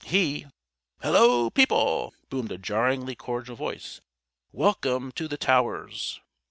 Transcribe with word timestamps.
He" 0.03 0.47
"Hello, 1.03 1.51
people!" 1.51 2.15
boomed 2.31 2.51
a 2.51 2.57
jarringly 2.57 3.13
cordial 3.13 3.55
voice. 3.55 4.01
"Welcome 4.51 5.11
to 5.11 5.27
the 5.27 5.37
Towers!" 5.37 6.19